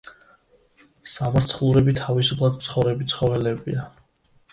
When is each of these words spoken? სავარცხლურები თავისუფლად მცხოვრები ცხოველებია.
სავარცხლურები 1.15 1.93
თავისუფლად 1.99 2.57
მცხოვრები 2.61 3.07
ცხოველებია. 3.13 3.85